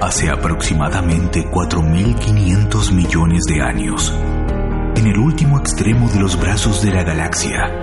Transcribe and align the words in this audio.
Hace 0.00 0.30
aproximadamente 0.30 1.46
4.500 1.50 2.92
millones 2.92 3.44
de 3.44 3.62
años, 3.62 4.14
en 4.94 5.06
el 5.06 5.18
último 5.18 5.58
extremo 5.58 6.08
de 6.10 6.20
los 6.20 6.38
brazos 6.38 6.82
de 6.82 6.92
la 6.92 7.02
galaxia, 7.02 7.80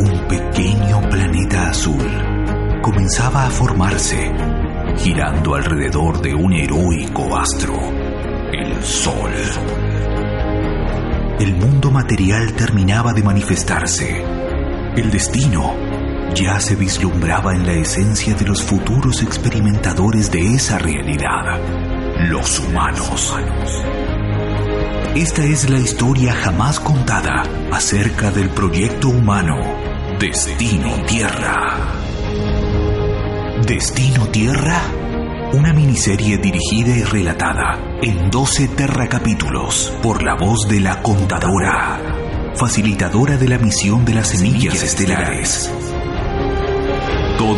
un 0.00 0.28
pequeño 0.28 1.00
planeta 1.08 1.70
azul 1.70 2.06
comenzaba 2.82 3.46
a 3.46 3.50
formarse, 3.50 4.30
girando 4.98 5.54
alrededor 5.54 6.20
de 6.20 6.34
un 6.34 6.52
heroico 6.52 7.34
astro, 7.36 7.74
el 8.52 8.82
Sol. 8.82 9.32
El 11.40 11.56
mundo 11.56 11.90
material 11.90 12.52
terminaba 12.52 13.14
de 13.14 13.22
manifestarse. 13.22 14.22
El 14.94 15.10
destino 15.10 15.93
ya 16.32 16.58
se 16.60 16.74
vislumbraba 16.74 17.54
en 17.54 17.66
la 17.66 17.74
esencia 17.74 18.34
de 18.34 18.44
los 18.44 18.62
futuros 18.62 19.22
experimentadores 19.22 20.30
de 20.30 20.54
esa 20.54 20.78
realidad, 20.78 21.60
los 22.28 22.58
humanos. 22.60 23.34
Esta 25.14 25.44
es 25.44 25.70
la 25.70 25.78
historia 25.78 26.34
jamás 26.34 26.80
contada 26.80 27.44
acerca 27.70 28.30
del 28.32 28.50
proyecto 28.50 29.10
humano 29.10 29.56
Destino 30.18 31.04
Tierra. 31.06 31.78
Destino 33.64 34.26
Tierra, 34.28 34.80
una 35.52 35.72
miniserie 35.72 36.38
dirigida 36.38 36.96
y 36.96 37.04
relatada 37.04 37.78
en 38.02 38.28
12 38.30 38.68
terracapítulos 38.68 39.92
por 40.02 40.24
la 40.24 40.34
voz 40.34 40.68
de 40.68 40.80
la 40.80 41.00
contadora, 41.00 42.00
facilitadora 42.56 43.36
de 43.36 43.48
la 43.48 43.58
misión 43.58 44.04
de 44.04 44.14
las 44.14 44.28
semillas 44.28 44.82
estelares 44.82 45.70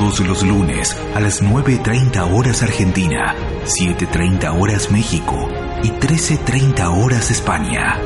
todos 0.06 0.20
los 0.20 0.45
lunes 0.45 0.96
a 1.16 1.20
las 1.20 1.42
9.30 1.42 2.33
horas 2.33 2.62
Argentina, 2.62 3.34
7.30 3.64 4.56
horas 4.56 4.92
México 4.92 5.48
y 5.83 5.89
13.30 5.89 7.05
horas 7.05 7.33
España. 7.33 8.00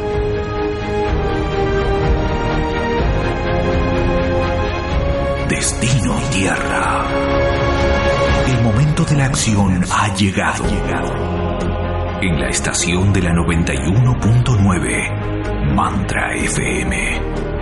Destino 5.51 6.15
Tierra. 6.33 7.05
El 8.47 8.63
momento 8.63 9.05
de 9.05 9.17
la 9.17 9.27
acción 9.27 9.85
ha 9.91 10.15
llegado. 10.15 10.65
En 12.23 12.41
la 12.41 12.49
estación 12.49 13.13
de 13.13 13.21
la 13.21 13.33
91.9, 13.33 15.75
Mantra 15.75 16.35
FM. 16.35 17.60